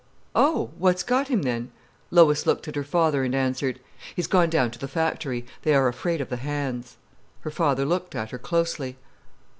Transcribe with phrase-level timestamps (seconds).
[0.33, 0.71] "Oh!
[0.79, 1.69] What's got him then?"
[2.09, 3.79] Lois looked at her father, and answered:
[4.15, 5.45] "He's gone down to the factory.
[5.61, 6.97] They are afraid of the hands."
[7.41, 8.97] Her father looked at her closely.